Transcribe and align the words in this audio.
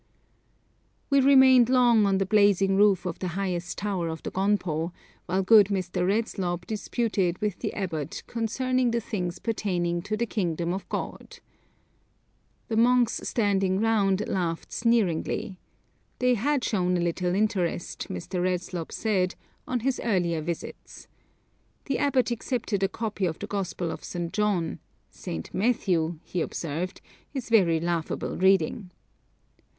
We 1.11 1.21
remained 1.21 1.69
long 1.69 2.07
on 2.07 2.17
the 2.17 2.25
blazing 2.25 2.75
roof 2.75 3.05
of 3.05 3.19
the 3.19 3.27
highest 3.37 3.77
tower 3.77 4.07
of 4.09 4.23
the 4.23 4.31
gonpo, 4.31 4.91
while 5.27 5.43
good 5.43 5.67
Mr. 5.67 6.03
Redslob 6.07 6.65
disputed 6.65 7.37
with 7.39 7.59
the 7.59 7.71
abbot 7.75 8.23
'concerning 8.25 8.89
the 8.89 8.99
things 8.99 9.37
pertaining 9.37 10.01
to 10.01 10.17
the 10.17 10.25
kingdom 10.25 10.73
of 10.73 10.89
God.' 10.89 11.37
The 12.67 12.77
monks 12.77 13.21
standing 13.25 13.79
round 13.79 14.27
laughed 14.27 14.71
sneeringly. 14.73 15.59
They 16.17 16.33
had 16.33 16.63
shown 16.63 16.97
a 16.97 16.99
little 16.99 17.35
interest, 17.35 18.07
Mr. 18.09 18.49
R. 18.75 18.85
said, 18.89 19.35
on 19.67 19.81
his 19.81 19.99
earlier 20.03 20.41
visits. 20.41 21.07
The 21.85 21.99
abbot 21.99 22.31
accepted 22.31 22.81
a 22.81 22.87
copy 22.89 23.27
of 23.27 23.37
the 23.37 23.45
Gospel 23.45 23.91
of 23.91 24.03
St. 24.03 24.33
John. 24.33 24.79
'St. 25.11 25.53
Matthew,' 25.53 26.17
he 26.23 26.41
observed, 26.41 27.01
'is 27.35 27.49
very 27.49 27.79
laughable 27.79 28.35
reading.' 28.35 28.89